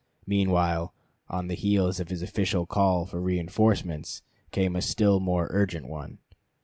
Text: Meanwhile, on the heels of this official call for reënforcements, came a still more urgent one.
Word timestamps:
Meanwhile, 0.25 0.95
on 1.29 1.45
the 1.45 1.53
heels 1.53 1.99
of 1.99 2.07
this 2.07 2.23
official 2.23 2.65
call 2.65 3.05
for 3.05 3.21
reënforcements, 3.21 4.23
came 4.49 4.75
a 4.75 4.81
still 4.81 5.19
more 5.19 5.45
urgent 5.51 5.87
one. 5.87 6.17